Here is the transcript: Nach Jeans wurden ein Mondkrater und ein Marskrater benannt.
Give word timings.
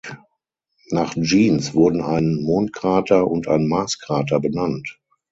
Nach 0.89 1.13
Jeans 1.15 1.75
wurden 1.75 2.01
ein 2.01 2.37
Mondkrater 2.41 3.27
und 3.27 3.47
ein 3.47 3.67
Marskrater 3.67 4.39
benannt. 4.39 4.99